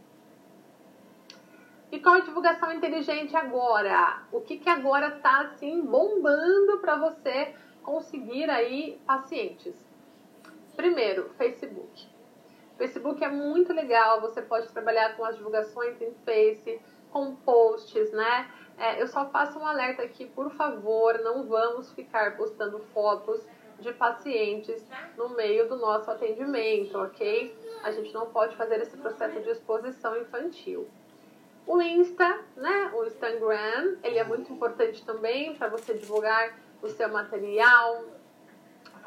[1.91, 4.21] E qual a divulgação inteligente agora?
[4.31, 9.73] O que, que agora está assim bombando para você conseguir aí pacientes?
[10.75, 12.16] Primeiro, Facebook.
[12.77, 16.79] Facebook é muito legal, você pode trabalhar com as divulgações em Face,
[17.11, 18.51] com posts, né?
[18.77, 23.41] É, eu só faço um alerta aqui, por favor, não vamos ficar postando fotos
[23.79, 24.83] de pacientes
[25.15, 27.55] no meio do nosso atendimento, ok?
[27.83, 30.87] A gente não pode fazer esse processo de exposição infantil.
[31.65, 37.09] O Insta, né, o Instagram, ele é muito importante também para você divulgar o seu
[37.09, 38.05] material,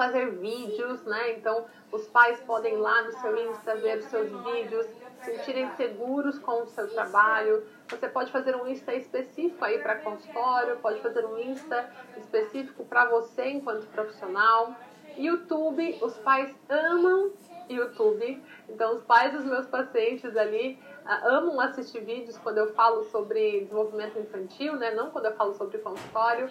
[0.01, 1.33] fazer vídeos, né?
[1.33, 4.87] Então, os pais podem ir lá no seu Insta ver os seus vídeos,
[5.23, 7.63] sentirem seguros com o seu trabalho.
[7.87, 11.87] Você pode fazer um Insta específico aí para consultório, pode fazer um Insta
[12.17, 14.75] específico para você enquanto profissional.
[15.19, 17.33] YouTube, os pais amam
[17.69, 18.43] YouTube.
[18.71, 23.61] Então, os pais dos meus pacientes ali uh, amam assistir vídeos quando eu falo sobre
[23.61, 24.93] desenvolvimento infantil, né?
[24.93, 26.51] Não quando eu falo sobre consultório.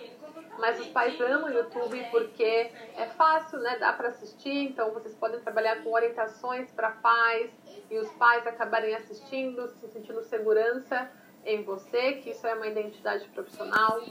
[0.59, 3.77] Mas os pais amam o YouTube porque é fácil, né?
[3.79, 4.65] Dá para assistir.
[4.65, 7.49] Então, vocês podem trabalhar com orientações para pais
[7.89, 11.09] e os pais acabarem assistindo, se sentindo segurança
[11.45, 14.01] em você, que isso é uma identidade profissional.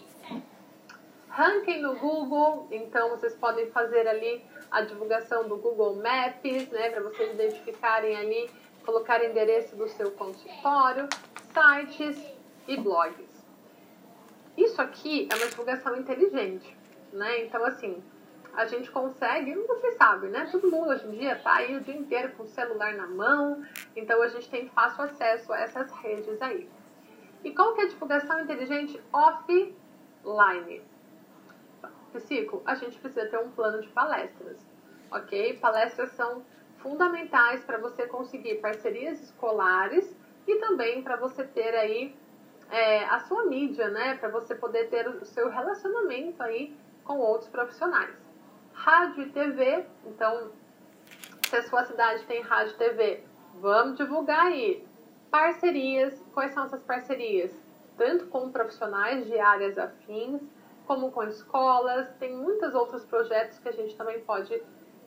[1.29, 7.03] Ranking no Google, então vocês podem fazer ali a divulgação do Google Maps, né, para
[7.03, 8.51] vocês identificarem ali,
[8.85, 11.07] colocar endereço do seu consultório,
[11.53, 12.21] sites
[12.67, 13.28] e blogs.
[14.59, 16.77] Isso aqui é uma divulgação inteligente,
[17.13, 17.45] né?
[17.45, 18.03] Então, assim,
[18.53, 20.49] a gente consegue, você sabe, né?
[20.51, 23.65] Todo mundo hoje em dia tá aí o dia inteiro com o celular na mão,
[23.95, 26.69] então a gente tem fácil acesso a essas redes aí.
[27.45, 30.83] E qual que é a divulgação inteligente offline?
[32.13, 34.59] Psico, a gente precisa ter um plano de palestras,
[35.09, 35.57] ok?
[35.59, 36.45] Palestras são
[36.79, 40.17] fundamentais para você conseguir parcerias escolares
[40.49, 42.18] e também para você ter aí
[42.71, 44.17] é, a sua mídia, né?
[44.17, 48.15] Para você poder ter o seu relacionamento aí com outros profissionais.
[48.73, 50.51] Rádio e TV, então,
[51.49, 54.87] se a sua cidade tem rádio e TV, vamos divulgar aí.
[55.31, 57.53] Parcerias, quais são essas parcerias?
[57.97, 60.41] Tanto com profissionais de áreas afins,
[60.87, 64.63] como com escolas, tem muitos outros projetos que a gente também pode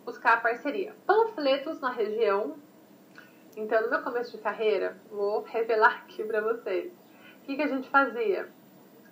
[0.05, 0.95] buscar parceria.
[1.07, 2.55] Panfletos na região.
[3.55, 7.00] Então, no meu começo de carreira, vou revelar aqui para vocês.
[7.51, 8.47] Que, que a gente fazia?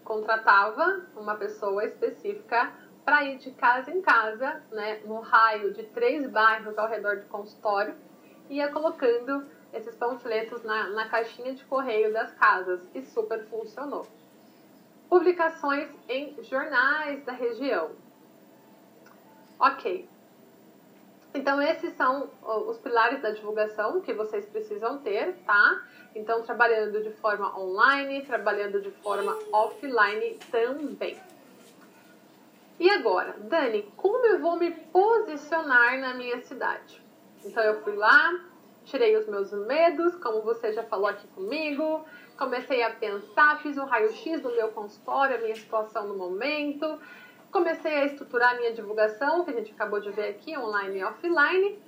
[0.01, 2.71] Contratava uma pessoa específica
[3.03, 7.25] para ir de casa em casa, né, no raio de três bairros ao redor do
[7.25, 7.93] consultório,
[8.49, 14.07] ia colocando esses panfletos na, na caixinha de correio das casas e super funcionou
[15.09, 17.91] publicações em jornais da região.
[19.59, 20.07] Ok.
[21.33, 25.83] Então, esses são os pilares da divulgação que vocês precisam ter, tá?
[26.15, 31.19] Então, trabalhando de forma online, trabalhando de forma offline também.
[32.79, 36.99] E agora, Dani, como eu vou me posicionar na minha cidade?
[37.45, 38.39] Então, eu fui lá,
[38.85, 42.05] tirei os meus medos, como você já falou aqui comigo,
[42.37, 46.99] comecei a pensar, fiz um raio-x do meu consultório, a minha situação no momento,
[47.51, 51.03] comecei a estruturar a minha divulgação, que a gente acabou de ver aqui, online e
[51.03, 51.79] offline.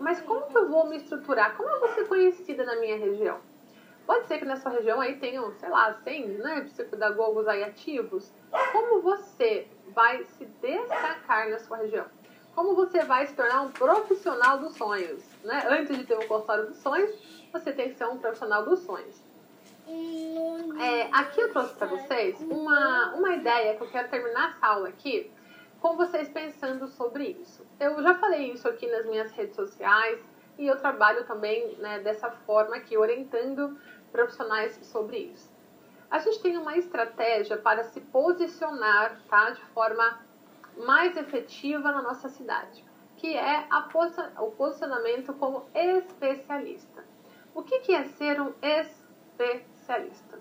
[0.00, 1.56] Mas como que eu vou me estruturar?
[1.56, 3.38] Como eu vou ser conhecida na minha região?
[4.06, 8.30] Pode ser que na sua região aí tenham, sei lá, 100 né, psicopedagogos aí ativos.
[8.72, 12.06] Como você vai se destacar na sua região?
[12.54, 15.22] Como você vai se tornar um profissional dos sonhos?
[15.42, 15.66] Né?
[15.68, 17.10] Antes de ter um consultório dos sonhos,
[17.52, 19.20] você tem que ser um profissional dos sonhos.
[19.88, 24.88] É, aqui eu trouxe para vocês uma, uma ideia que eu quero terminar essa aula
[24.88, 25.30] aqui
[25.80, 27.64] com vocês pensando sobre isso.
[27.78, 30.18] Eu já falei isso aqui nas minhas redes sociais
[30.58, 33.78] e eu trabalho também né, dessa forma aqui, orientando
[34.10, 35.54] profissionais sobre isso.
[36.10, 40.20] A gente tem uma estratégia para se posicionar tá, de forma
[40.78, 42.84] mais efetiva na nossa cidade,
[43.16, 43.88] que é a,
[44.42, 47.04] o posicionamento como especialista.
[47.54, 49.75] O que, que é ser um especialista?
[49.86, 50.38] Especialista.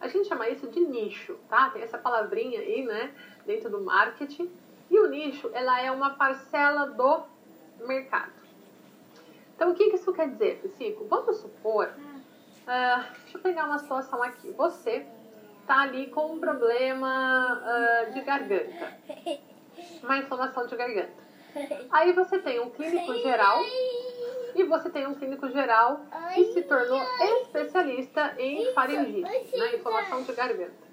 [0.00, 1.70] A gente chama isso de nicho, tá?
[1.70, 3.14] Tem essa palavrinha aí, né,
[3.46, 4.50] dentro do marketing.
[4.90, 7.24] E o nicho, ela é uma parcela do
[7.86, 8.32] mercado.
[9.56, 11.06] Então, o que isso quer dizer, Psico?
[11.06, 14.50] Vamos supor, uh, deixa eu pegar uma situação aqui.
[14.50, 15.06] Você
[15.60, 18.98] está ali com um problema uh, de garganta,
[20.02, 21.22] uma inflamação de garganta.
[21.90, 23.62] Aí você tem um clínico geral
[24.54, 26.00] e você tem um clínico geral
[26.34, 27.00] que se tornou
[27.40, 30.92] especialista em faringite, na inflamação de garganta.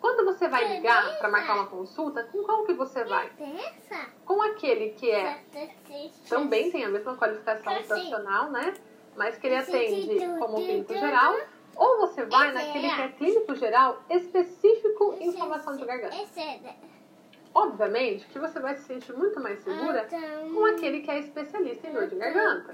[0.00, 3.30] Quando você vai ligar para marcar uma consulta, com qual que você vai?
[4.24, 5.42] Com aquele que é
[6.28, 8.74] também tem a mesma qualificação profissional, né?
[9.16, 11.34] Mas que ele atende como clínico geral,
[11.74, 16.14] ou você vai naquele que é clínico geral específico em inflamação de garganta.
[17.56, 20.06] Obviamente que você vai se sentir muito mais segura
[20.52, 22.70] com aquele que é especialista em dor de garganta,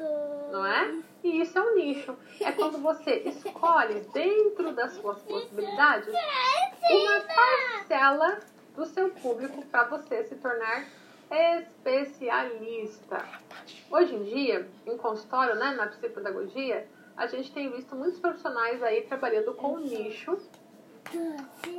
[0.50, 1.00] não é?
[1.22, 2.16] E isso é um nicho.
[2.40, 6.12] É quando você escolhe dentro das suas possibilidades
[6.90, 8.40] uma parcela
[8.74, 10.84] do seu público para você se tornar
[11.30, 13.24] especialista.
[13.88, 19.02] Hoje em dia, em consultório, né, na psicopedagogia, a gente tem visto muitos profissionais aí
[19.02, 20.36] trabalhando com nicho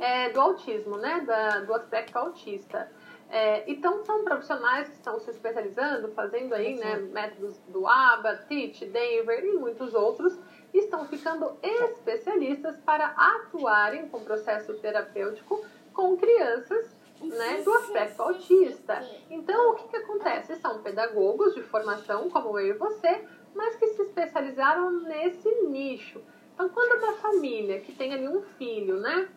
[0.00, 1.20] é, do autismo, né?
[1.26, 2.90] Da, do aspecto autista.
[3.30, 8.86] É, então, são profissionais que estão se especializando, fazendo aí, né, métodos do ABA, TIT,
[8.86, 10.38] Denver e muitos outros,
[10.72, 19.04] estão ficando especialistas para atuarem com processo terapêutico com crianças né, do aspecto autista.
[19.30, 20.56] Então, o que, que acontece?
[20.56, 23.24] São pedagogos de formação, como eu e você,
[23.54, 26.20] mas que se especializaram nesse nicho.
[26.54, 29.28] Então, quando uma família que tem ali um filho, né,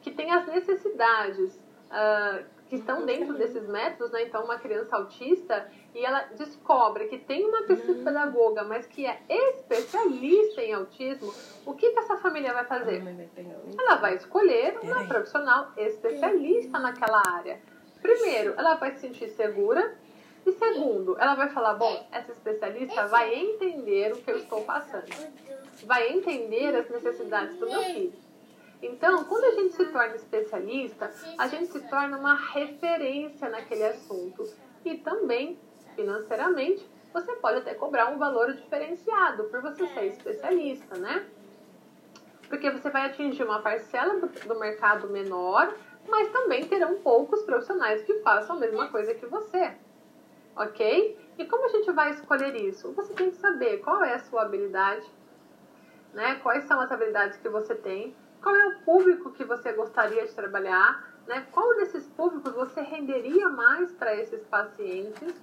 [0.00, 1.54] que tem as necessidades
[1.90, 7.18] uh, que estão dentro desses métodos, né, então uma criança autista, e ela descobre que
[7.18, 11.32] tem uma psicopedagoga, mas que é especialista em autismo,
[11.66, 13.02] o que, que essa família vai fazer?
[13.78, 17.60] Ela vai escolher uma profissional especialista naquela área.
[18.00, 19.94] Primeiro, ela vai se sentir segura
[20.44, 25.06] e segundo, ela vai falar: bom, essa especialista vai entender o que eu estou passando,
[25.86, 28.12] vai entender as necessidades do meu filho.
[28.82, 34.44] Então, quando a gente se torna especialista, a gente se torna uma referência naquele assunto
[34.84, 35.58] e também,
[35.94, 41.26] financeiramente, você pode até cobrar um valor diferenciado por você ser especialista, né?
[42.48, 45.72] Porque você vai atingir uma parcela do, do mercado menor,
[46.08, 49.76] mas também terão poucos profissionais que façam a mesma coisa que você
[50.56, 51.18] ok?
[51.38, 52.92] E como a gente vai escolher isso?
[52.92, 55.06] Você tem que saber qual é a sua habilidade,
[56.12, 56.36] né?
[56.42, 60.32] Quais são as habilidades que você tem, qual é o público que você gostaria de
[60.34, 61.46] trabalhar, né?
[61.52, 65.34] Qual desses públicos você renderia mais para esses pacientes?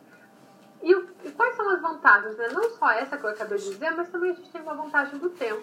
[0.81, 2.37] E, e, quais são as vantagens?
[2.37, 2.47] Né?
[2.53, 5.17] Não só essa que eu acabei de dizer, mas também a gente tem uma vantagem
[5.19, 5.61] do tempo.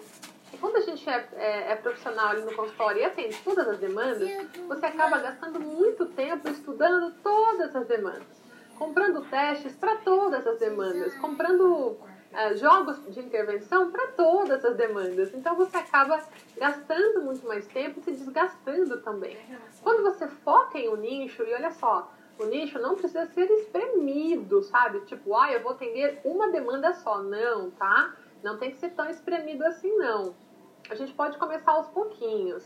[0.53, 3.79] E quando a gente é, é, é, profissional ali no consultório e atende todas as
[3.79, 4.29] demandas,
[4.67, 8.37] você acaba gastando muito tempo estudando todas as demandas
[8.77, 11.97] comprando testes para todas as demandas, comprando
[12.37, 15.33] uh, jogos de intervenção para todas as demandas.
[15.33, 16.21] Então você acaba
[16.55, 19.35] gastando muito mais tempo e se desgastando também.
[19.81, 24.61] Quando você foca em um nicho, e olha só, o nicho não precisa ser espremido,
[24.61, 25.01] sabe?
[25.01, 27.21] Tipo, ah, eu vou atender uma demanda só.
[27.23, 28.15] Não, tá?
[28.43, 30.35] Não tem que ser tão espremido assim, não.
[30.89, 32.63] A gente pode começar aos pouquinhos.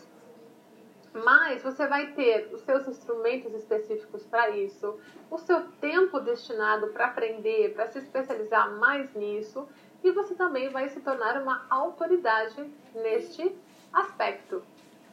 [1.13, 4.97] Mas você vai ter os seus instrumentos específicos para isso,
[5.29, 9.67] o seu tempo destinado para aprender, para se especializar mais nisso,
[10.03, 12.63] e você também vai se tornar uma autoridade
[12.95, 13.55] neste
[13.91, 14.63] aspecto.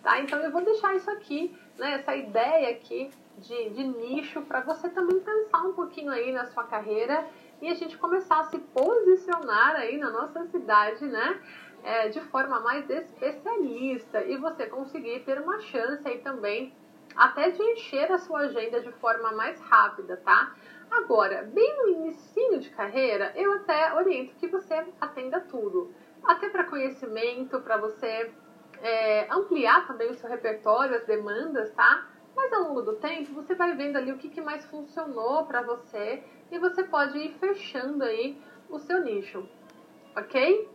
[0.02, 0.20] Tá?
[0.20, 4.88] Então eu vou deixar isso aqui, né, essa ideia aqui de, de nicho para você
[4.88, 7.26] também pensar um pouquinho aí na sua carreira
[7.60, 11.40] e a gente começar a se posicionar aí na nossa cidade, né?
[11.82, 16.72] É, de forma mais especialista e você conseguir ter uma chance aí também
[17.16, 20.54] até de encher a sua agenda de forma mais rápida, tá?
[20.90, 25.92] Agora, bem no início de carreira, eu até oriento que você atenda tudo.
[26.24, 28.30] Até para conhecimento, para você
[28.80, 32.06] é, ampliar também o seu repertório, as demandas, tá?
[32.34, 35.62] Mas ao longo do tempo, você vai vendo ali o que, que mais funcionou para
[35.62, 39.48] você e você pode ir fechando aí o seu nicho,
[40.16, 40.68] ok?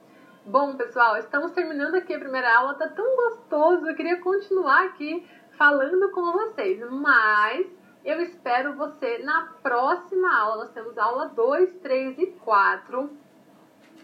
[0.45, 5.25] Bom, pessoal, estamos terminando aqui a primeira aula, tá tão gostoso, eu queria continuar aqui
[5.57, 7.65] falando com vocês, mas
[8.03, 10.65] eu espero você na próxima aula.
[10.65, 13.09] Nós temos aula 2, 3 e 4.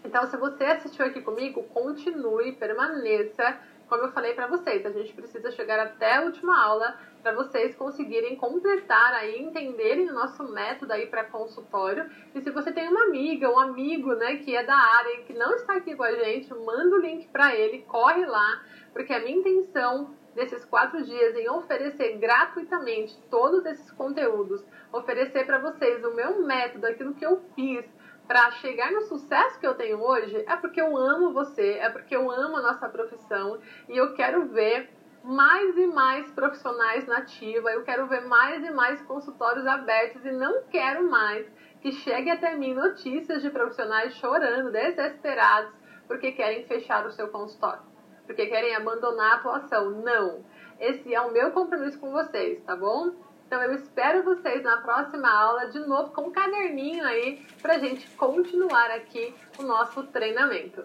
[0.02, 3.60] Então, se você assistiu aqui comigo, continue, permaneça
[3.90, 7.74] como eu falei para vocês, a gente precisa chegar até a última aula para vocês
[7.74, 12.10] conseguirem completar aí, entenderem o nosso método aí para consultório.
[12.34, 15.32] E se você tem uma amiga, um amigo, né, que é da área e que
[15.34, 18.62] não está aqui com a gente, manda o link para ele, corre lá,
[18.92, 25.58] porque a minha intenção desses quatro dias em oferecer gratuitamente todos esses conteúdos, oferecer para
[25.58, 27.84] vocês o meu método, aquilo que eu fiz
[28.30, 32.14] para chegar no sucesso que eu tenho hoje é porque eu amo você, é porque
[32.14, 33.58] eu amo a nossa profissão
[33.88, 34.88] e eu quero ver
[35.22, 40.30] mais e mais profissionais na ativa, eu quero ver mais e mais consultórios abertos e
[40.30, 41.46] não quero mais
[41.80, 45.72] que chegue até mim notícias de profissionais chorando, desesperados,
[46.06, 47.82] porque querem fechar o seu consultório,
[48.26, 49.90] porque querem abandonar a atuação.
[49.90, 50.44] Não.
[50.78, 53.12] Esse é o meu compromisso com vocês, tá bom?
[53.46, 58.08] Então eu espero vocês na próxima aula, de novo com um caderninho aí, pra gente
[58.16, 60.84] continuar aqui o nosso treinamento.